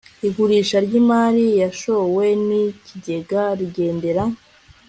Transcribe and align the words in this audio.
igurisha 0.27 0.77
ry 0.85 0.93
imari 1.01 1.45
yashowe 1.61 2.25
n 2.47 2.49
ikigega 2.65 3.41
rigendera 3.59 4.23